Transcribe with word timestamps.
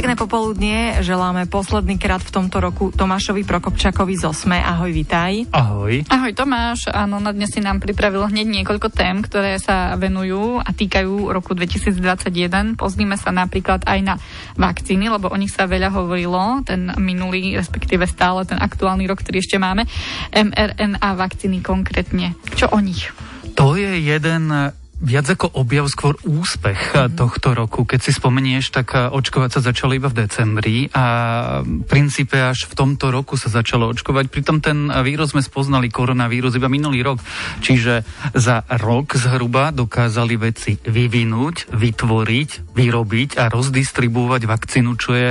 Pekné 0.00 0.16
popoludnie, 0.16 0.96
želáme 1.04 1.44
posledný 1.44 2.00
krát 2.00 2.24
v 2.24 2.32
tomto 2.32 2.56
roku 2.56 2.88
Tomášovi 2.88 3.44
Prokopčakovi 3.44 4.16
z 4.16 4.32
Osme. 4.32 4.56
Ahoj, 4.56 4.96
vitaj. 4.96 5.52
Ahoj. 5.52 6.08
Ahoj 6.08 6.32
Tomáš, 6.32 6.88
áno, 6.88 7.20
na 7.20 7.36
dnes 7.36 7.52
si 7.52 7.60
nám 7.60 7.84
pripravil 7.84 8.24
hneď 8.24 8.48
niekoľko 8.48 8.88
tém, 8.88 9.20
ktoré 9.20 9.60
sa 9.60 9.92
venujú 10.00 10.56
a 10.56 10.72
týkajú 10.72 11.28
roku 11.36 11.52
2021. 11.52 12.80
Pozrime 12.80 13.20
sa 13.20 13.28
napríklad 13.28 13.84
aj 13.84 14.00
na 14.00 14.16
vakcíny, 14.56 15.12
lebo 15.12 15.28
o 15.28 15.36
nich 15.36 15.52
sa 15.52 15.68
veľa 15.68 15.92
hovorilo, 15.92 16.64
ten 16.64 16.96
minulý, 16.96 17.60
respektíve 17.60 18.08
stále 18.08 18.48
ten 18.48 18.56
aktuálny 18.56 19.04
rok, 19.04 19.20
ktorý 19.20 19.44
ešte 19.44 19.60
máme. 19.60 19.84
mRNA 20.32 21.12
vakcíny 21.12 21.60
konkrétne. 21.60 22.40
Čo 22.56 22.72
o 22.72 22.80
nich? 22.80 23.12
To 23.52 23.76
je 23.76 24.00
jeden 24.00 24.48
viac 25.00 25.26
ako 25.32 25.48
objav, 25.56 25.88
skôr 25.88 26.14
úspech 26.28 26.92
mm. 26.92 27.16
tohto 27.16 27.56
roku. 27.56 27.88
Keď 27.88 28.00
si 28.04 28.12
spomenieš, 28.12 28.70
tak 28.70 28.92
eh, 28.92 29.08
očkovať 29.08 29.50
sa 29.58 29.60
začalo 29.72 29.96
iba 29.96 30.12
v 30.12 30.28
decembri 30.28 30.78
a 30.92 31.04
v 31.64 31.84
princípe 31.88 32.36
až 32.36 32.68
v 32.68 32.76
tomto 32.76 33.08
roku 33.08 33.40
sa 33.40 33.48
začalo 33.48 33.88
očkovať. 33.90 34.28
Pritom 34.28 34.60
ten 34.60 34.92
vírus 35.02 35.32
sme 35.32 35.40
spoznali, 35.40 35.88
koronavírus, 35.88 36.54
iba 36.54 36.68
minulý 36.68 37.00
rok. 37.00 37.18
Čiže 37.64 38.04
za 38.36 38.62
rok 38.80 39.16
zhruba 39.16 39.72
dokázali 39.72 40.36
veci 40.36 40.76
vyvinúť, 40.76 41.72
vytvoriť, 41.72 42.50
vyrobiť 42.76 43.30
a 43.40 43.48
rozdistribuovať 43.48 44.42
vakcínu, 44.44 44.90
čo 45.00 45.16
je 45.16 45.30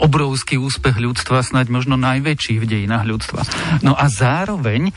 obrovský 0.00 0.56
úspech 0.56 0.96
ľudstva, 0.96 1.44
snáď 1.44 1.68
možno 1.68 2.00
najväčší 2.00 2.56
v 2.56 2.66
dejinách 2.66 3.04
ľudstva. 3.04 3.40
No 3.84 3.92
a 3.92 4.08
zároveň 4.08 4.96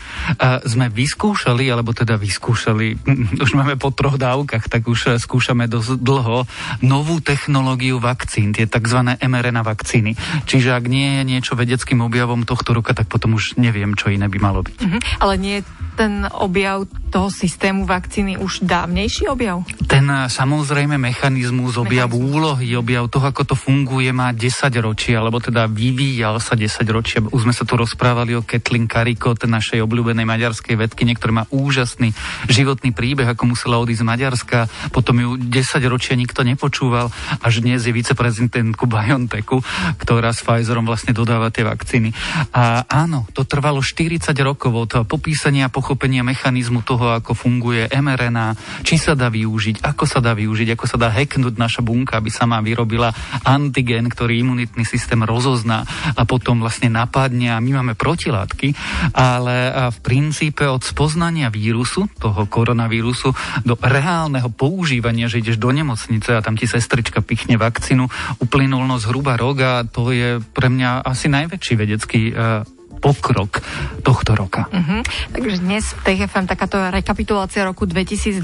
sme 0.63 0.87
vyskúšali, 0.87 1.67
alebo 1.67 1.91
teda 1.91 2.15
vyskúšali, 2.15 3.03
už 3.43 3.51
máme 3.59 3.75
po 3.75 3.91
troch 3.91 4.12
dávkach, 4.17 4.69
tak 4.69 4.87
už 4.89 5.17
skúšame 5.19 5.69
dosť 5.69 5.99
dlho 5.99 6.45
novú 6.81 7.19
technológiu 7.19 7.97
vakcín, 8.01 8.53
tie 8.55 8.65
tzv. 8.65 9.17
mRNA 9.19 9.61
vakcíny. 9.63 10.15
Čiže 10.45 10.75
ak 10.75 10.85
nie 10.89 11.19
je 11.19 11.23
niečo 11.27 11.53
vedeckým 11.53 12.01
objavom 12.05 12.43
tohto 12.47 12.73
roka, 12.73 12.95
tak 12.95 13.09
potom 13.09 13.37
už 13.37 13.55
neviem, 13.57 13.93
čo 13.97 14.09
iné 14.09 14.27
by 14.27 14.39
malo 14.41 14.61
byť. 14.65 14.77
Mm-hmm. 14.79 15.01
Ale 15.21 15.33
nie 15.39 15.53
je 15.59 15.63
ten 15.93 16.25
objav 16.25 16.89
toho 17.13 17.29
systému 17.29 17.85
vakcíny 17.85 18.41
už 18.41 18.65
dávnejší 18.65 19.29
objav? 19.29 19.61
Ten 19.85 20.09
samozrejme 20.09 20.97
mechanizmus, 20.97 21.77
objav 21.77 22.09
mechanizmus. 22.09 22.33
úlohy, 22.33 22.67
objav 22.73 23.05
toho, 23.07 23.25
ako 23.29 23.53
to 23.53 23.55
funguje, 23.55 24.09
má 24.09 24.33
10 24.33 24.49
ročí, 24.81 25.13
alebo 25.13 25.37
teda 25.37 25.69
vyvíjal 25.69 26.41
sa 26.41 26.57
10 26.57 26.81
ročia. 26.89 27.21
Už 27.21 27.45
sme 27.45 27.53
sa 27.53 27.63
tu 27.63 27.77
rozprávali 27.77 28.33
o 28.33 28.41
Ketlin 28.41 28.89
Kariko, 28.89 29.37
našej 29.43 29.85
obľúbenej 29.85 30.25
maďarskej 30.25 30.75
vedky, 30.79 31.05
ktorá 31.13 31.43
má 31.43 31.45
úžasný 31.53 32.15
životný 32.49 32.95
príbeh, 32.95 33.29
ako 33.29 33.53
musela 33.53 33.77
odísť 33.77 34.01
z 34.01 34.09
Maďarska, 34.09 34.59
potom 34.89 35.19
ju 35.21 35.29
10 35.37 35.83
ročia 35.85 36.17
nikto 36.17 36.41
nepočúval, 36.41 37.13
až 37.43 37.61
dnes 37.61 37.85
je 37.85 37.93
viceprezidentku 37.93 38.89
BioNTechu, 38.89 39.61
ktorá 40.01 40.33
s 40.33 40.41
Pfizerom 40.41 40.87
vlastne 40.87 41.13
dodáva 41.13 41.53
tie 41.53 41.67
vakcíny. 41.67 42.15
A 42.55 42.87
áno, 42.89 43.29
to 43.35 43.45
trvalo 43.45 43.83
40 43.83 44.33
rokov 44.41 44.71
od 44.73 44.91
popísania 45.05 45.69
a 45.69 45.73
pochopenia 45.83 46.23
mechanizmu 46.23 46.79
toho, 46.87 47.11
ako 47.19 47.35
funguje 47.35 47.91
mRNA, 47.91 48.55
či 48.87 48.95
sa 48.95 49.19
dá 49.19 49.27
využiť, 49.27 49.83
ako 49.83 50.07
sa 50.07 50.23
dá 50.23 50.31
využiť, 50.31 50.79
ako 50.79 50.85
sa 50.87 50.95
dá 50.95 51.11
hacknúť 51.11 51.59
naša 51.59 51.83
bunka, 51.83 52.15
aby 52.15 52.31
sama 52.31 52.63
vyrobila 52.63 53.11
antigen, 53.43 54.07
ktorý 54.07 54.39
imunitný 54.47 54.87
systém 54.87 55.19
rozozná 55.27 55.83
a 56.15 56.23
potom 56.23 56.63
vlastne 56.63 56.87
napadne 56.87 57.51
a 57.51 57.59
my 57.59 57.83
máme 57.83 57.99
protilátky, 57.99 58.71
ale 59.11 59.91
v 59.91 59.97
princípe 59.99 60.63
od 60.63 60.87
spoznania 60.87 61.51
vírusu, 61.51 62.07
toho 62.15 62.47
koronavírusu, 62.47 63.35
do 63.67 63.75
reálneho 63.75 64.47
používania, 64.55 65.27
že 65.27 65.43
ideš 65.43 65.59
do 65.59 65.67
nemocnice 65.67 66.31
a 66.31 66.39
tam 66.39 66.55
ti 66.55 66.63
sestrička 66.63 67.19
pichne 67.19 67.59
vakcínu, 67.59 68.07
uplynul 68.39 68.87
no 68.87 68.95
zhruba 69.03 69.35
rok 69.35 69.57
a 69.59 69.83
to 69.83 70.15
je 70.15 70.39
pre 70.39 70.71
mňa 70.71 71.03
asi 71.03 71.27
najväčší 71.27 71.73
vedecký 71.75 72.21
uh, 72.31 72.63
pokrok 73.01 73.61
tohto 74.01 74.35
roka. 74.35 74.67
Uh-huh. 74.69 75.01
Takže 75.33 75.57
dnes 75.63 75.85
v 75.95 75.99
TFM 76.03 76.45
takáto 76.45 76.77
rekapitulácia 76.77 77.63
roku 77.65 77.85
2021 77.85 78.43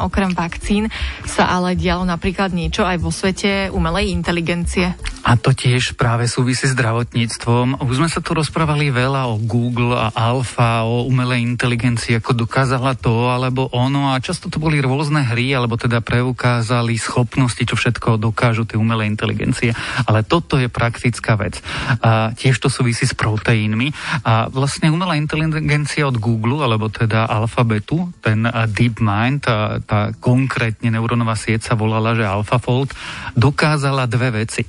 okrem 0.00 0.32
vakcín 0.32 0.88
sa 1.26 1.50
ale 1.50 1.74
dialo 1.74 2.06
napríklad 2.06 2.54
niečo 2.54 2.86
aj 2.86 2.96
vo 3.02 3.10
svete 3.10 3.68
umelej 3.74 4.12
inteligencie. 4.14 4.94
A 5.26 5.34
to 5.34 5.50
tiež 5.50 5.98
práve 5.98 6.30
súvisí 6.30 6.70
s 6.70 6.78
zdravotníctvom. 6.78 7.82
Už 7.82 7.98
sme 7.98 8.06
sa 8.06 8.22
tu 8.22 8.30
rozprávali 8.30 8.94
veľa 8.94 9.26
o 9.26 9.42
Google 9.42 9.98
a 9.98 10.14
Alfa, 10.14 10.86
o 10.86 11.02
umelej 11.02 11.42
inteligencii, 11.42 12.22
ako 12.22 12.46
dokázala 12.46 12.94
to 12.94 13.26
alebo 13.26 13.66
ono 13.74 14.14
a 14.14 14.22
často 14.22 14.46
to 14.46 14.62
boli 14.62 14.78
rôzne 14.78 15.26
hry, 15.26 15.50
alebo 15.50 15.74
teda 15.74 15.98
preukázali 15.98 16.94
schopnosti, 16.94 17.58
čo 17.58 17.74
všetko 17.74 18.22
dokážu 18.22 18.70
tie 18.70 18.78
umelé 18.78 19.10
inteligencie. 19.10 19.74
Ale 20.06 20.22
toto 20.22 20.62
je 20.62 20.70
praktická 20.70 21.34
vec. 21.34 21.58
A 22.06 22.30
tiež 22.30 22.62
to 22.62 22.70
súvisí 22.70 23.02
s 23.02 23.18
proteínmi 23.18 23.90
a 24.22 24.46
vlastne 24.46 24.94
umelá 24.94 25.18
inteligencia 25.18 26.06
od 26.06 26.22
Google, 26.22 26.62
alebo 26.62 26.86
teda 26.86 27.26
Alphabetu, 27.26 28.14
ten 28.22 28.46
DeepMind, 28.46 29.42
tá, 29.42 29.82
tá 29.82 30.14
konkrétne 30.22 30.94
neurónová 30.94 31.34
sieť 31.34 31.66
sa 31.66 31.74
volala, 31.74 32.14
že 32.14 32.22
AlphaFold, 32.22 32.94
dokázala 33.34 34.06
dve 34.06 34.46
veci. 34.46 34.62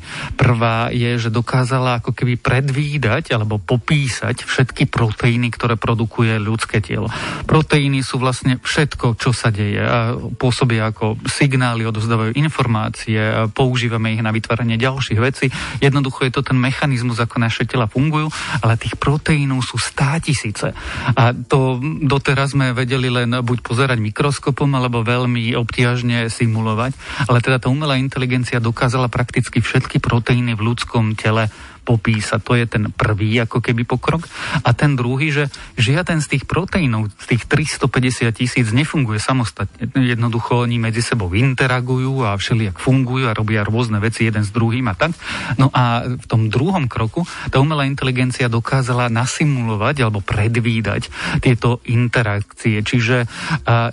Prvá 0.48 0.88
je, 0.96 1.20
že 1.20 1.28
dokázala 1.28 2.00
ako 2.00 2.16
keby 2.16 2.40
predvídať 2.40 3.36
alebo 3.36 3.60
popísať 3.60 4.48
všetky 4.48 4.88
proteíny, 4.88 5.52
ktoré 5.52 5.76
produkuje 5.76 6.40
ľudské 6.40 6.80
telo. 6.80 7.12
Proteíny 7.44 8.00
sú 8.00 8.16
vlastne 8.16 8.56
všetko, 8.64 9.20
čo 9.20 9.36
sa 9.36 9.52
deje. 9.52 9.84
A 9.84 10.16
pôsobia 10.16 10.88
ako 10.88 11.20
signály, 11.28 11.84
odozdávajú 11.84 12.32
informácie, 12.40 13.20
používame 13.52 14.16
ich 14.16 14.24
na 14.24 14.32
vytváranie 14.32 14.80
ďalších 14.80 15.20
vecí. 15.20 15.52
Jednoducho 15.84 16.24
je 16.24 16.32
to 16.32 16.48
ten 16.48 16.56
mechanizmus, 16.56 17.20
ako 17.20 17.44
naše 17.44 17.68
tela 17.68 17.92
fungujú, 17.92 18.32
ale 18.64 18.80
tých 18.80 18.96
proteínov 18.96 19.68
sú 19.68 19.76
stá 19.76 20.16
tisíce. 20.24 20.72
A 21.12 21.36
to 21.36 21.76
doteraz 22.08 22.56
sme 22.56 22.72
vedeli 22.72 23.12
len 23.12 23.36
buď 23.44 23.58
pozerať 23.68 24.00
mikroskopom, 24.00 24.72
alebo 24.80 25.04
veľmi 25.04 25.60
obtiažne 25.60 26.32
simulovať. 26.32 26.96
Ale 27.28 27.44
teda 27.44 27.60
tá 27.60 27.68
umelá 27.68 28.00
inteligencia 28.00 28.64
dokázala 28.64 29.12
prakticky 29.12 29.60
všetky 29.60 30.00
proteíny 30.00 30.37
v 30.46 30.62
ľudskom 30.62 31.18
tele 31.18 31.50
popísať. 31.88 32.44
To 32.44 32.60
je 32.60 32.68
ten 32.68 32.92
prvý 32.92 33.40
ako 33.40 33.64
keby 33.64 33.88
pokrok. 33.88 34.28
A 34.68 34.76
ten 34.76 35.00
druhý, 35.00 35.32
že 35.32 35.48
žiaden 35.80 36.20
z 36.20 36.36
tých 36.36 36.44
proteínov, 36.44 37.08
z 37.24 37.26
tých 37.32 37.48
350 37.48 38.28
tisíc 38.36 38.68
nefunguje 38.76 39.24
samostatne. 39.24 39.88
Jednoducho 39.96 40.68
oni 40.68 40.76
medzi 40.84 41.00
sebou 41.00 41.32
interagujú 41.32 42.28
a 42.28 42.36
všelijak 42.36 42.76
fungujú 42.76 43.32
a 43.32 43.38
robia 43.38 43.64
rôzne 43.64 44.04
veci 44.04 44.28
jeden 44.28 44.44
s 44.44 44.52
druhým 44.52 44.92
a 44.92 45.00
tak. 45.00 45.16
No 45.56 45.72
a 45.72 46.04
v 46.04 46.26
tom 46.28 46.52
druhom 46.52 46.92
kroku 46.92 47.24
tá 47.48 47.64
umelá 47.64 47.88
inteligencia 47.88 48.52
dokázala 48.52 49.08
nasimulovať 49.08 50.04
alebo 50.04 50.20
predvídať 50.20 51.08
tieto 51.40 51.80
interakcie. 51.88 52.84
Čiže 52.84 53.30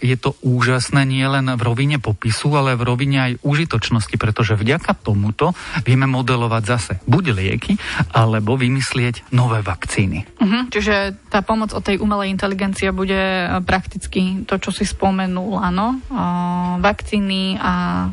je 0.02 0.16
to 0.18 0.34
úžasné 0.42 1.06
nie 1.06 1.22
len 1.22 1.46
v 1.54 1.62
rovine 1.62 2.02
popisu, 2.02 2.58
ale 2.58 2.74
v 2.74 2.82
rovine 2.82 3.18
aj 3.30 3.32
užitočnosti, 3.44 4.16
pretože 4.18 4.58
vďaka 4.58 4.96
tomuto 4.98 5.52
vieme 5.84 6.08
modelovať 6.08 6.62
zase 6.64 6.92
buď 7.04 7.24
lieky, 7.36 7.76
alebo 8.12 8.56
vymyslieť 8.58 9.30
nové 9.34 9.60
vakcíny. 9.60 10.26
Uh-huh, 10.40 10.68
čiže 10.70 11.16
tá 11.30 11.40
pomoc 11.44 11.72
od 11.72 11.82
tej 11.84 12.00
umelej 12.00 12.32
inteligencie 12.32 12.90
bude 12.90 13.16
e, 13.16 13.46
prakticky 13.62 14.44
to, 14.44 14.60
čo 14.60 14.70
si 14.70 14.84
spomenul, 14.86 15.58
áno, 15.60 15.98
uh, 16.10 16.80
vakcíny 16.80 17.58
a 17.58 18.10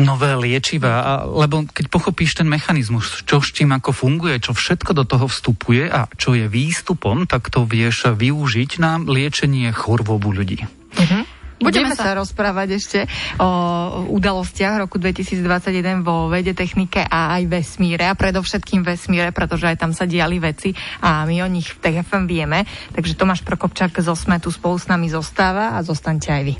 nové 0.00 0.32
liečiva, 0.32 1.22
lebo 1.28 1.68
keď 1.68 1.92
pochopíš 1.92 2.40
ten 2.40 2.48
mechanizmus, 2.48 3.20
čo 3.28 3.44
s 3.44 3.52
čím 3.52 3.76
ako 3.76 3.92
funguje, 3.92 4.40
čo 4.40 4.56
všetko 4.56 4.96
do 4.96 5.04
toho 5.04 5.28
vstupuje 5.28 5.92
a 5.92 6.08
čo 6.16 6.32
je 6.32 6.48
výstupom, 6.48 7.28
tak 7.28 7.52
to 7.52 7.68
vieš 7.68 8.08
využiť 8.16 8.80
na 8.80 8.96
liečenie 8.96 9.68
chorôb 9.76 10.24
ľudí. 10.24 10.64
Uh-huh. 10.94 11.22
Budeme 11.64 11.96
sa 11.96 12.12
rozprávať 12.12 12.68
ešte 12.76 12.98
o 13.40 13.48
udalostiach 14.12 14.84
roku 14.84 15.00
2021 15.00 16.04
vo 16.04 16.28
vede, 16.28 16.52
technike 16.52 17.00
a 17.00 17.40
aj 17.40 17.48
vesmíre 17.48 18.04
a 18.04 18.12
predovšetkým 18.12 18.84
vesmíre, 18.84 19.32
pretože 19.32 19.64
aj 19.64 19.80
tam 19.80 19.96
sa 19.96 20.04
diali 20.04 20.36
veci 20.36 20.76
a 21.00 21.24
my 21.24 21.40
o 21.40 21.48
nich 21.48 21.72
v 21.72 21.78
TFM 21.80 22.28
vieme. 22.28 22.68
Takže 22.92 23.16
Tomáš 23.16 23.40
Prokopčák 23.42 23.96
zo 24.04 24.12
Smetu 24.12 24.52
spolu 24.52 24.76
s 24.76 24.86
nami 24.86 25.08
zostáva 25.08 25.74
a 25.74 25.80
zostaňte 25.80 26.28
aj 26.28 26.42
vy. 26.44 26.54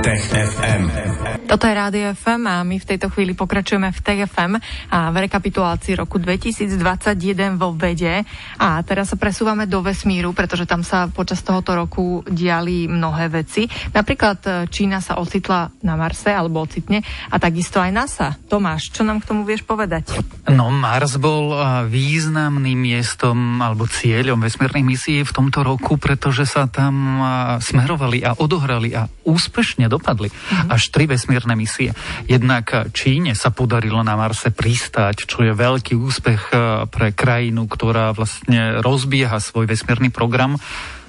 Tech 0.00 0.24
FM. 0.26 1.29
Toto 1.50 1.66
je 1.66 1.74
Rádio 1.74 2.14
FM 2.14 2.46
a 2.46 2.62
my 2.62 2.78
v 2.78 2.86
tejto 2.94 3.10
chvíli 3.10 3.34
pokračujeme 3.34 3.90
v 3.90 3.98
TFM 3.98 4.62
a 4.86 5.10
v 5.10 5.26
rekapitulácii 5.26 5.98
roku 5.98 6.22
2021 6.22 7.58
vo 7.58 7.74
vede. 7.74 8.22
A 8.54 8.78
teraz 8.86 9.10
sa 9.10 9.18
presúvame 9.18 9.66
do 9.66 9.82
vesmíru, 9.82 10.30
pretože 10.30 10.62
tam 10.62 10.86
sa 10.86 11.10
počas 11.10 11.42
tohoto 11.42 11.74
roku 11.74 12.22
diali 12.30 12.86
mnohé 12.86 13.34
veci. 13.34 13.66
Napríklad 13.66 14.38
e, 14.46 14.50
Čína 14.70 15.02
sa 15.02 15.18
ocitla 15.18 15.74
na 15.82 15.98
Marse, 15.98 16.30
alebo 16.30 16.62
ocitne, 16.62 17.02
a 17.02 17.42
takisto 17.42 17.82
aj 17.82 17.90
NASA. 17.90 18.38
Tomáš, 18.46 18.94
čo 18.94 19.02
nám 19.02 19.18
k 19.18 19.34
tomu 19.34 19.42
vieš 19.42 19.66
povedať? 19.66 20.22
No, 20.46 20.70
Mars 20.70 21.18
bol 21.18 21.50
e, 21.50 21.90
významným 21.90 22.78
miestom 22.78 23.58
alebo 23.58 23.90
cieľom 23.90 24.38
vesmírnej 24.38 24.86
misie 24.86 25.26
v 25.26 25.34
tomto 25.34 25.66
roku, 25.66 25.98
pretože 25.98 26.46
sa 26.46 26.70
tam 26.70 26.94
e, 26.94 27.22
smerovali 27.58 28.22
a 28.22 28.38
odohrali 28.38 28.94
a 28.94 29.10
úspešne 29.26 29.90
dopadli 29.90 30.30
mm-hmm. 30.30 30.70
až 30.70 30.94
tri 30.94 31.10
vesmírne 31.10 31.39
vesmírne 31.40 31.56
misie. 31.56 31.90
Jednak 32.28 32.92
Číne 32.92 33.32
sa 33.32 33.48
podarilo 33.48 34.04
na 34.04 34.12
Marse 34.12 34.52
pristáť, 34.52 35.24
čo 35.24 35.40
je 35.40 35.56
veľký 35.56 35.96
úspech 35.96 36.52
eh, 36.52 36.84
pre 36.84 37.16
krajinu, 37.16 37.64
ktorá 37.64 38.12
vlastne 38.12 38.84
rozbieha 38.84 39.40
svoj 39.40 39.64
vesmírny 39.64 40.12
program 40.12 40.60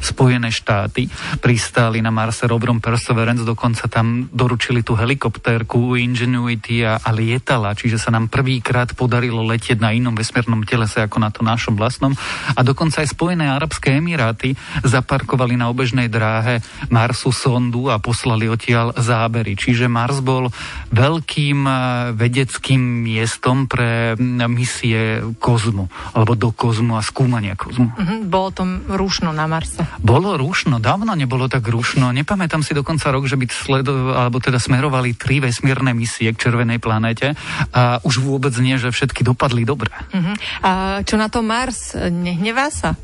Spojené 0.02 0.50
štáty 0.50 1.06
pristáli 1.46 2.02
na 2.02 2.10
Marse 2.10 2.50
Robrom 2.50 2.82
Perseverance, 2.82 3.46
dokonca 3.46 3.86
tam 3.86 4.26
doručili 4.34 4.82
tú 4.82 4.98
helikoptérku 4.98 5.94
Ingenuity 5.94 6.82
a, 6.82 6.98
a 6.98 7.14
lietala, 7.14 7.78
čiže 7.78 8.02
sa 8.02 8.10
nám 8.10 8.34
prvýkrát 8.34 8.98
podarilo 8.98 9.46
letieť 9.46 9.78
na 9.78 9.94
inom 9.94 10.18
vesmírnom 10.18 10.66
telese 10.66 11.06
ako 11.06 11.22
na 11.22 11.30
to 11.30 11.46
našom 11.46 11.78
vlastnom. 11.78 12.18
A 12.58 12.66
dokonca 12.66 13.06
aj 13.06 13.14
Spojené 13.14 13.46
Arabské 13.54 14.02
Emiráty 14.02 14.58
zaparkovali 14.82 15.54
na 15.54 15.70
obežnej 15.70 16.10
dráhe 16.10 16.66
Marsu 16.90 17.30
sondu 17.30 17.94
a 17.94 18.02
poslali 18.02 18.50
odtiaľ 18.50 18.98
zábery. 18.98 19.54
Čiže 19.54 19.86
Mars 19.86 20.21
bol 20.22 20.54
veľkým 20.94 21.60
eh, 21.66 21.78
vedeckým 22.16 22.80
miestom 22.80 23.66
pre 23.66 24.16
mm, 24.16 24.48
misie 24.48 25.20
kozmu, 25.42 25.90
alebo 26.16 26.34
do 26.38 26.50
kozmu 26.54 26.96
a 26.96 27.04
skúmania 27.04 27.58
kozmu. 27.58 27.92
Mm-hmm, 27.92 28.20
bolo 28.30 28.50
to 28.54 28.64
rušno 28.90 29.36
na 29.36 29.50
Marse. 29.50 29.84
Bolo 30.00 30.38
rušno, 30.40 30.80
dávno 30.80 31.14
nebolo 31.18 31.50
tak 31.52 31.66
rušno. 31.68 32.14
Nepamätám 32.14 32.62
si 32.62 32.72
dokonca 32.78 33.12
rok, 33.12 33.28
že 33.28 33.36
by 33.36 33.46
sledo, 33.52 34.16
alebo 34.16 34.40
teda 34.40 34.62
smerovali 34.62 35.18
tri 35.18 35.44
vesmírne 35.44 35.92
misie 35.92 36.32
k 36.32 36.48
červenej 36.48 36.80
planéte 36.80 37.34
a 37.74 38.00
už 38.06 38.24
vôbec 38.24 38.54
nie, 38.62 38.78
že 38.80 38.94
všetky 38.94 39.26
dopadli 39.26 39.66
dobre. 39.68 39.92
Uh-huh. 40.14 40.36
A 40.64 40.72
čo 41.04 41.18
na 41.20 41.28
to 41.28 41.44
Mars? 41.44 41.98
Nehnevá 41.98 42.70
sa? 42.70 42.96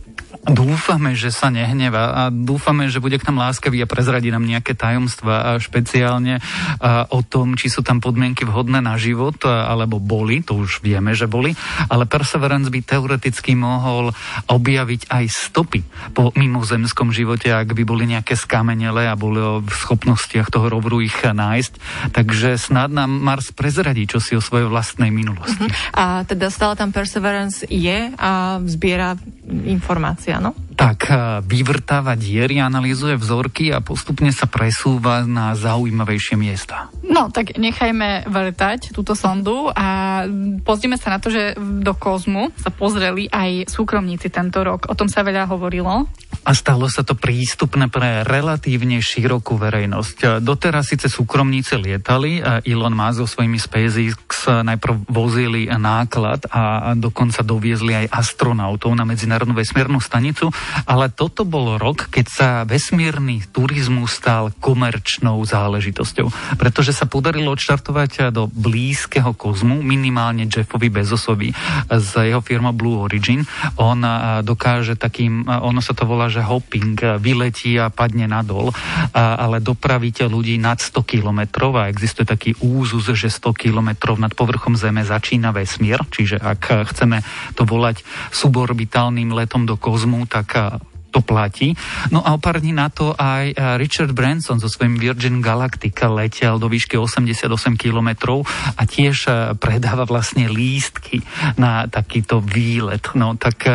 Dúfame, 0.47 1.11
že 1.13 1.27
sa 1.27 1.51
nehneva 1.51 2.15
a 2.15 2.21
dúfame, 2.31 2.87
že 2.87 3.03
bude 3.03 3.19
k 3.19 3.27
nám 3.27 3.43
láskavý 3.43 3.83
a 3.83 3.87
prezradí 3.89 4.31
nám 4.31 4.47
nejaké 4.47 4.79
tajomstva 4.79 5.35
a 5.43 5.51
špeciálne 5.59 6.39
a 6.79 7.03
o 7.11 7.19
tom, 7.19 7.59
či 7.59 7.67
sú 7.67 7.83
tam 7.83 7.99
podmienky 7.99 8.47
vhodné 8.47 8.79
na 8.79 8.95
život, 8.95 9.43
alebo 9.43 9.99
boli, 9.99 10.39
to 10.39 10.55
už 10.55 10.79
vieme, 10.79 11.11
že 11.11 11.27
boli, 11.27 11.51
ale 11.91 12.07
Perseverance 12.07 12.71
by 12.71 12.79
teoreticky 12.79 13.59
mohol 13.59 14.15
objaviť 14.47 15.11
aj 15.11 15.25
stopy 15.27 15.83
po 16.15 16.31
mimozemskom 16.31 17.11
živote, 17.11 17.51
ak 17.51 17.75
by 17.75 17.83
boli 17.83 18.07
nejaké 18.07 18.39
skamenele 18.39 19.03
a 19.03 19.19
boli 19.19 19.43
v 19.61 19.73
schopnostiach 19.73 20.47
toho 20.47 20.71
roveru 20.71 21.03
ich 21.03 21.19
nájsť. 21.19 21.73
Takže 22.15 22.55
snad 22.55 22.95
nám 22.95 23.11
Mars 23.11 23.51
prezradí, 23.51 24.07
čo 24.07 24.23
si 24.23 24.37
o 24.37 24.41
svojej 24.41 24.71
vlastnej 24.71 25.11
minulosti. 25.11 25.67
Uh-huh. 25.67 25.91
A 25.91 26.23
teda 26.23 26.47
stále 26.47 26.79
tam 26.79 26.95
Perseverance 26.95 27.67
je 27.67 28.15
a 28.15 28.61
zbiera 28.63 29.19
informácie, 29.47 30.36
áno? 30.37 30.53
Tak 30.77 30.99
eh, 31.09 31.17
vyvrtáva 31.41 32.13
diery, 32.13 32.61
analýzuje 32.61 33.17
vzorky 33.17 33.73
a 33.73 33.81
postupne 33.81 34.29
sa 34.29 34.45
presúva 34.45 35.25
na 35.25 35.57
zaujímavejšie 35.57 36.35
miesta. 36.37 36.93
No, 37.01 37.33
tak 37.33 37.57
nechajme 37.57 38.29
vrtať 38.29 38.93
túto 38.93 39.17
sondu 39.17 39.73
a 39.73 40.21
pozrime 40.61 41.01
sa 41.01 41.17
na 41.17 41.19
to, 41.19 41.33
že 41.33 41.57
do 41.57 41.97
kozmu 41.97 42.53
sa 42.61 42.69
pozreli 42.69 43.25
aj 43.33 43.67
súkromníci 43.73 44.29
tento 44.29 44.61
rok. 44.61 44.85
O 44.87 44.93
tom 44.93 45.09
sa 45.09 45.25
veľa 45.25 45.49
hovorilo. 45.49 46.05
A 46.47 46.55
stalo 46.55 46.87
sa 46.87 47.03
to 47.03 47.11
prístupné 47.11 47.91
pre 47.91 48.23
relatívne 48.23 49.03
širokú 49.03 49.59
verejnosť. 49.59 50.39
Doteraz 50.39 50.95
síce 50.95 51.11
súkromníci 51.11 51.75
lietali, 51.75 52.39
Elon 52.63 52.95
Musk 52.95 53.19
so 53.19 53.27
svojimi 53.27 53.59
SpaceX 53.59 54.47
najprv 54.47 55.11
vozili 55.11 55.67
náklad 55.67 56.47
a 56.47 56.95
dokonca 56.95 57.43
doviezli 57.43 57.99
aj 57.99 58.15
astronautov 58.15 58.95
na 58.95 59.03
Medzinárodnú 59.03 59.59
vesmírnu 59.59 59.99
stanicu, 59.99 60.47
ale 60.87 61.11
toto 61.11 61.43
bol 61.43 61.75
rok, 61.75 62.07
keď 62.07 62.25
sa 62.31 62.49
vesmírny 62.63 63.43
turizmus 63.51 64.15
stal 64.15 64.55
komerčnou 64.63 65.43
záležitosťou, 65.43 66.55
pretože 66.55 66.95
sa 66.95 67.11
podarilo 67.11 67.51
odštartovať 67.51 68.31
do 68.31 68.47
blízkeho 68.47 69.35
kozmu, 69.35 69.83
minimálne 69.83 70.47
Jeffovi 70.47 70.87
Bezosovi 70.87 71.51
z 71.91 72.11
jeho 72.31 72.39
firma 72.39 72.71
Blue 72.71 73.03
Origin. 73.03 73.43
On 73.75 73.99
dokáže 74.47 74.95
takým, 74.95 75.43
ono 75.43 75.83
sa 75.83 75.91
to 75.91 76.07
volá, 76.07 76.31
že 76.37 76.45
hopping, 76.45 77.17
vyletí 77.17 77.81
a 77.81 77.89
padne 77.89 78.29
nadol, 78.29 78.69
ale 79.17 79.57
dopravíte 79.57 80.29
ľudí 80.29 80.61
nad 80.61 80.77
100 80.77 81.01
kilometrov 81.01 81.73
a 81.73 81.89
existuje 81.89 82.29
taký 82.29 82.53
úzus, 82.61 83.09
že 83.09 83.33
100 83.33 83.57
kilometrov 83.57 84.21
nad 84.21 84.37
povrchom 84.37 84.77
Zeme 84.77 85.01
začína 85.01 85.49
vesmír, 85.49 85.97
čiže 86.13 86.37
ak 86.37 86.93
chceme 86.93 87.25
to 87.57 87.65
volať 87.65 88.05
suborbitálnym 88.29 89.33
letom 89.33 89.65
do 89.65 89.73
kozmu, 89.81 90.29
tak 90.29 90.77
to 91.07 91.23
platí. 91.23 91.71
No 92.11 92.19
a 92.19 92.35
o 92.35 92.39
pár 92.43 92.59
dní 92.59 92.75
na 92.75 92.91
to 92.91 93.15
aj 93.15 93.55
Richard 93.79 94.11
Branson 94.11 94.59
so 94.59 94.67
svojím 94.67 94.99
Virgin 94.99 95.39
Galactica 95.39 96.11
letel 96.11 96.59
do 96.59 96.67
výšky 96.67 96.99
88 96.99 97.47
kilometrov 97.79 98.43
a 98.75 98.83
tiež 98.83 99.31
predáva 99.55 100.03
vlastne 100.03 100.51
lístky 100.51 101.23
na 101.55 101.87
takýto 101.87 102.43
výlet. 102.43 103.15
No 103.15 103.39
tak 103.39 103.71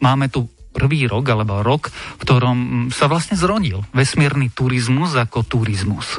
máme 0.00 0.32
tu 0.32 0.48
prvý 0.72 1.04
rok 1.06 1.28
alebo 1.28 1.60
rok, 1.60 1.92
v 1.92 2.22
ktorom 2.24 2.58
sa 2.88 3.06
vlastne 3.06 3.36
zrodil 3.36 3.84
vesmírny 3.92 4.50
turizmus 4.50 5.14
ako 5.14 5.44
turizmus. 5.44 6.18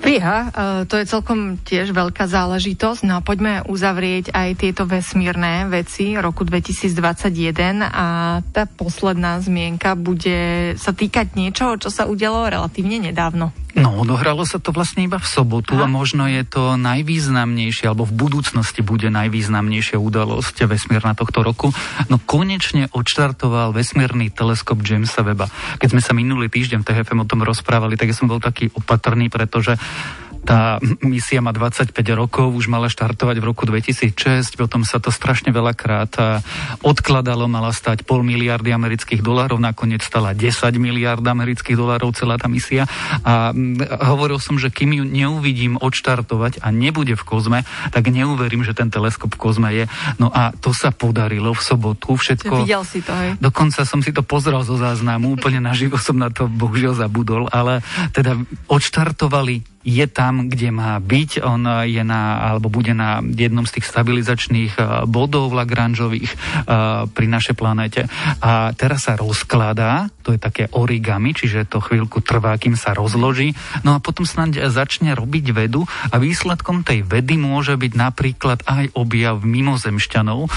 Fíha, 0.00 0.38
e, 0.40 0.48
to 0.88 0.96
je 0.96 1.04
celkom 1.04 1.60
tiež 1.60 1.92
veľká 1.92 2.24
záležitosť. 2.24 3.04
No 3.04 3.20
a 3.20 3.24
poďme 3.24 3.60
uzavrieť 3.68 4.32
aj 4.32 4.48
tieto 4.56 4.88
vesmírne 4.88 5.68
veci 5.68 6.16
roku 6.16 6.48
2021 6.48 7.84
a 7.84 8.40
tá 8.40 8.64
posledná 8.64 9.36
zmienka 9.44 9.92
bude 10.00 10.72
sa 10.80 10.96
týkať 10.96 11.36
niečoho, 11.36 11.76
čo 11.76 11.92
sa 11.92 12.08
udialo 12.08 12.48
relatívne 12.48 13.12
nedávno. 13.12 13.52
No, 13.78 14.02
odohralo 14.02 14.42
sa 14.42 14.58
to 14.58 14.74
vlastne 14.74 15.06
iba 15.06 15.20
v 15.20 15.26
sobotu 15.28 15.78
a, 15.78 15.84
a 15.84 15.90
možno 15.90 16.26
je 16.26 16.42
to 16.42 16.74
najvýznamnejšie, 16.74 17.86
alebo 17.86 18.08
v 18.08 18.14
budúcnosti 18.18 18.82
bude 18.82 19.06
najvýznamnejšia 19.12 19.98
udalosť 19.98 20.66
vesmírna 20.66 21.14
tohto 21.14 21.46
roku. 21.46 21.70
No 22.10 22.18
konečne 22.18 22.90
odštartoval 22.90 23.70
vesmírny 23.70 24.34
teleskop 24.34 24.82
Jamesa 24.82 25.22
Weba. 25.22 25.46
Keď 25.78 25.88
sme 25.94 26.02
sa 26.02 26.12
minulý 26.16 26.50
týždeň 26.50 26.82
v 26.82 26.86
TFM 26.86 27.22
o 27.22 27.28
tom 27.28 27.46
rozprávali, 27.46 27.94
tak 27.94 28.10
ja 28.10 28.16
som 28.16 28.26
bol 28.26 28.42
taký 28.42 28.74
opatrný, 28.74 29.30
pretože 29.30 29.78
tá 30.50 30.82
misia 31.06 31.38
má 31.38 31.54
25 31.54 31.94
rokov, 32.18 32.50
už 32.50 32.66
mala 32.66 32.90
štartovať 32.90 33.38
v 33.38 33.44
roku 33.46 33.70
2006, 33.70 34.58
potom 34.58 34.82
sa 34.82 34.98
to 34.98 35.14
strašne 35.14 35.54
veľakrát 35.54 36.42
odkladalo, 36.82 37.46
mala 37.46 37.70
stať 37.70 38.02
pol 38.02 38.26
miliardy 38.26 38.74
amerických 38.74 39.22
dolárov, 39.22 39.62
nakoniec 39.62 40.02
stala 40.02 40.34
10 40.34 40.74
miliard 40.74 41.22
amerických 41.22 41.78
dolárov 41.78 42.10
celá 42.18 42.34
tá 42.34 42.50
misia 42.50 42.90
a 43.22 43.54
hovoril 44.10 44.42
som, 44.42 44.58
že 44.58 44.74
kým 44.74 44.98
ju 44.98 45.04
neuvidím 45.06 45.78
odštartovať 45.78 46.66
a 46.66 46.74
nebude 46.74 47.14
v 47.14 47.22
kozme, 47.22 47.62
tak 47.94 48.10
neuverím, 48.10 48.66
že 48.66 48.74
ten 48.74 48.90
teleskop 48.90 49.30
v 49.30 49.38
kozme 49.38 49.70
je. 49.70 49.86
No 50.18 50.34
a 50.34 50.50
to 50.50 50.74
sa 50.74 50.90
podarilo 50.90 51.54
v 51.54 51.62
sobotu, 51.62 52.18
všetko. 52.18 52.66
Videl 52.66 52.82
si 52.82 53.06
to, 53.06 53.14
hej? 53.14 53.38
Dokonca 53.38 53.86
som 53.86 54.02
si 54.02 54.10
to 54.10 54.26
pozrel 54.26 54.66
zo 54.66 54.74
záznamu, 54.74 55.38
úplne 55.38 55.62
naživo 55.62 55.94
som 55.94 56.18
na 56.18 56.26
to 56.34 56.50
bohužiaľ 56.50 57.06
zabudol, 57.06 57.46
ale 57.54 57.86
teda 58.10 58.34
odštartovali 58.66 59.69
je 59.80 60.04
tam, 60.04 60.52
kde 60.52 60.68
má 60.68 61.00
byť. 61.00 61.40
On 61.40 61.62
je 61.88 62.02
na, 62.04 62.52
alebo 62.52 62.68
bude 62.68 62.92
na 62.92 63.24
jednom 63.24 63.64
z 63.64 63.80
tých 63.80 63.88
stabilizačných 63.88 64.72
eh, 64.76 64.84
bodov 65.08 65.52
Lagrangeových 65.56 66.30
uh, 66.30 67.08
pri 67.10 67.26
našej 67.26 67.54
planéte. 67.56 68.06
A 68.44 68.70
teraz 68.76 69.08
sa 69.08 69.16
rozkladá, 69.16 70.12
to 70.22 70.36
je 70.36 70.40
také 70.40 70.68
origami, 70.70 71.32
čiže 71.32 71.66
to 71.66 71.80
chvíľku 71.82 72.20
trvá, 72.20 72.54
kým 72.60 72.76
sa 72.76 72.92
rozloží. 72.92 73.56
No 73.82 73.96
a 73.96 74.02
potom 74.02 74.28
snáď 74.28 74.68
začne 74.68 75.16
robiť 75.16 75.52
vedu 75.56 75.88
a 75.88 76.16
výsledkom 76.20 76.84
tej 76.84 77.02
vedy 77.02 77.40
môže 77.40 77.74
byť 77.74 77.92
napríklad 77.96 78.58
aj 78.68 78.94
objav 78.94 79.40
mimozemšťanov 79.42 80.40
uh, 80.46 80.50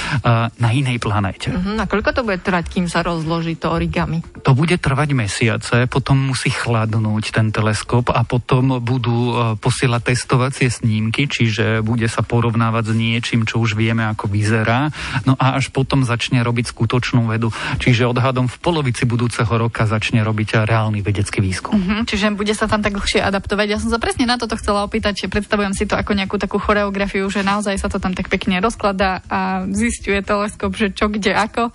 na 0.51 0.69
inej 0.75 0.99
planéte. 0.99 1.49
Uh-huh. 1.49 1.79
A 1.79 1.87
koľko 1.87 2.11
to 2.11 2.21
bude 2.27 2.43
trvať, 2.43 2.65
kým 2.69 2.85
sa 2.91 3.01
rozloží 3.01 3.55
to 3.55 3.71
origami? 3.71 4.21
To 4.43 4.51
bude 4.53 4.75
trvať 4.77 5.09
mesiace, 5.15 5.75
potom 5.87 6.19
musí 6.19 6.51
chladnúť 6.51 7.33
ten 7.33 7.49
teleskop 7.49 8.11
a 8.11 8.21
potom 8.27 8.83
budú 8.83 9.12
budú 9.13 9.55
posielať 9.61 10.01
testovacie 10.09 10.67
snímky, 10.73 11.29
čiže 11.29 11.85
bude 11.85 12.09
sa 12.09 12.25
porovnávať 12.25 12.89
s 12.89 12.93
niečím, 12.97 13.45
čo 13.45 13.61
už 13.61 13.77
vieme, 13.77 14.01
ako 14.09 14.25
vyzerá. 14.25 14.89
No 15.29 15.37
a 15.37 15.61
až 15.61 15.69
potom 15.69 16.01
začne 16.01 16.41
robiť 16.41 16.73
skutočnú 16.73 17.29
vedu. 17.29 17.53
Čiže 17.77 18.09
odhadom 18.09 18.49
v 18.49 18.57
polovici 18.57 19.05
budúceho 19.05 19.49
roka 19.53 19.85
začne 19.85 20.25
robiť 20.25 20.65
reálny 20.65 21.05
vedecký 21.05 21.45
výskum. 21.45 21.77
Uh-huh, 21.77 22.01
čiže 22.09 22.33
bude 22.33 22.57
sa 22.57 22.65
tam 22.65 22.81
tak 22.81 22.97
dlhšie 22.97 23.21
adaptovať. 23.21 23.67
Ja 23.69 23.77
som 23.77 23.93
sa 23.93 24.01
presne 24.01 24.25
na 24.25 24.41
toto 24.41 24.57
chcela 24.57 24.81
opýtať, 24.81 25.25
že 25.25 25.31
predstavujem 25.31 25.77
si 25.77 25.85
to 25.85 25.93
ako 25.93 26.17
nejakú 26.17 26.41
takú 26.41 26.57
choreografiu, 26.57 27.29
že 27.29 27.45
naozaj 27.45 27.77
sa 27.77 27.87
to 27.87 28.01
tam 28.01 28.17
tak 28.17 28.33
pekne 28.33 28.57
rozkladá 28.59 29.21
a 29.29 29.69
zistuje 29.69 30.25
teleskop, 30.25 30.73
že 30.73 30.89
čo, 30.89 31.11
kde, 31.11 31.37
ako 31.37 31.69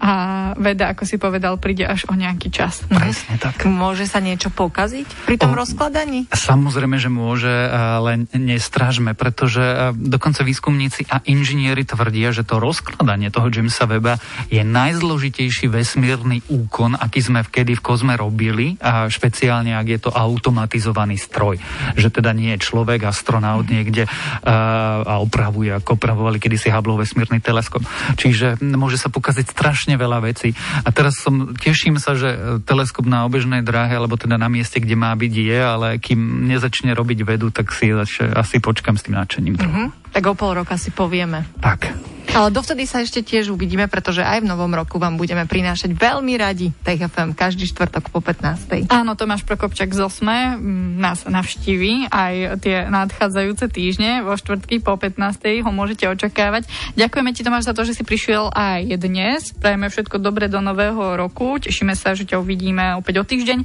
a 0.00 0.12
veda, 0.58 0.90
ako 0.90 1.06
si 1.06 1.16
povedal, 1.18 1.58
príde 1.58 1.86
až 1.86 2.06
o 2.10 2.14
nejaký 2.14 2.50
čas. 2.50 2.82
Presne 2.86 3.38
tak. 3.38 3.62
Môže 3.66 4.06
sa 4.06 4.18
niečo 4.18 4.50
pokaziť 4.50 5.26
pri 5.26 5.36
tom 5.38 5.52
o, 5.52 5.58
rozkladaní? 5.58 6.30
Samozrejme, 6.32 6.98
že 6.98 7.10
môže, 7.12 7.52
ale 7.70 8.26
nestrážme, 8.34 9.14
pretože 9.14 9.94
dokonca 9.94 10.42
výskumníci 10.42 11.06
a 11.10 11.20
inžinieri 11.28 11.86
tvrdia, 11.86 12.34
že 12.34 12.42
to 12.42 12.58
rozkladanie 12.58 13.30
toho 13.30 13.52
Jamesa 13.52 13.86
Weba 13.86 14.18
je 14.50 14.60
najzložitejší 14.64 15.70
vesmírny 15.70 16.42
úkon, 16.50 16.98
aký 16.98 17.20
sme 17.22 17.46
vkedy 17.46 17.78
v 17.78 17.84
kozme 17.84 18.14
robili, 18.16 18.80
a 18.80 19.06
špeciálne 19.06 19.76
ak 19.76 19.86
je 19.86 20.00
to 20.08 20.10
automatizovaný 20.10 21.20
stroj. 21.20 21.60
Že 21.94 22.08
teda 22.20 22.32
nie 22.32 22.56
je 22.56 22.64
človek, 22.64 23.04
astronaut 23.06 23.68
niekde 23.68 24.08
a 24.44 25.20
opravuje, 25.20 25.70
ako 25.76 26.00
opravovali 26.00 26.40
kedysi 26.40 26.72
Hubble 26.72 26.98
vesmírny 26.98 27.38
teleskop. 27.44 27.84
Čiže 28.16 28.58
môže 28.64 28.96
sa 28.96 29.12
pokaziť 29.12 29.46
strašne 29.52 29.83
strašne 29.84 30.00
veľa 30.00 30.18
vecí. 30.24 30.56
A 30.80 30.88
teraz 30.88 31.20
som, 31.20 31.52
teším 31.52 32.00
sa, 32.00 32.16
že 32.16 32.64
teleskop 32.64 33.04
na 33.04 33.28
obežnej 33.28 33.60
dráhe, 33.60 33.92
alebo 33.92 34.16
teda 34.16 34.40
na 34.40 34.48
mieste, 34.48 34.80
kde 34.80 34.96
má 34.96 35.12
byť, 35.12 35.34
je, 35.36 35.60
ale 35.60 35.88
kým 36.00 36.48
nezačne 36.48 36.96
robiť 36.96 37.20
vedu, 37.20 37.52
tak 37.52 37.68
si 37.68 37.92
asi 37.92 38.64
počkam 38.64 38.96
s 38.96 39.04
tým 39.04 39.20
nadšením. 39.20 39.60
Mm-hmm. 39.60 39.86
Tak 40.16 40.24
o 40.24 40.32
pol 40.32 40.56
roka 40.56 40.80
si 40.80 40.88
povieme. 40.88 41.44
Tak. 41.60 41.92
Ale 42.32 42.48
dovtedy 42.50 42.88
sa 42.88 43.04
ešte 43.04 43.20
tiež 43.20 43.52
uvidíme, 43.52 43.84
pretože 43.86 44.24
aj 44.24 44.42
v 44.42 44.50
novom 44.50 44.72
roku 44.72 44.96
vám 44.96 45.20
budeme 45.20 45.44
prinášať 45.44 45.92
veľmi 45.92 46.34
radi 46.40 46.72
TFM 46.82 47.36
každý 47.36 47.68
štvrtok 47.68 48.08
po 48.08 48.24
15. 48.24 48.88
Áno, 48.88 49.12
Tomáš 49.14 49.44
Prokopčak 49.44 49.92
z 49.92 50.08
Osme 50.08 50.56
nás 50.98 51.28
navštíví 51.28 52.08
aj 52.08 52.58
tie 52.64 52.88
nadchádzajúce 52.88 53.70
týždne 53.70 54.24
vo 54.24 54.34
štvrtky 54.34 54.80
po 54.80 54.96
15. 54.96 55.62
ho 55.62 55.70
môžete 55.70 56.08
očakávať. 56.08 56.66
Ďakujeme 56.98 57.30
ti 57.36 57.44
Tomáš 57.44 57.68
za 57.70 57.74
to, 57.76 57.84
že 57.84 57.98
si 57.98 58.02
prišiel 58.02 58.50
aj 58.50 58.98
dnes. 58.98 59.52
Prajeme 59.54 59.92
všetko 59.92 60.18
dobre 60.18 60.48
do 60.50 60.58
nového 60.58 61.18
roku. 61.18 61.60
Tešíme 61.60 61.94
sa, 61.94 62.16
že 62.16 62.26
ťa 62.26 62.40
uvidíme 62.40 62.98
opäť 62.98 63.20
o 63.20 63.24
týždeň. 63.26 63.58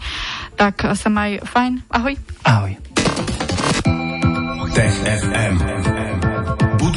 Tak 0.58 0.94
sa 0.94 1.10
maj 1.10 1.42
fajn. 1.46 1.90
Ahoj. 1.90 2.14
Ahoj. 2.46 2.74
Tech 4.70 4.96
FM. 4.96 5.99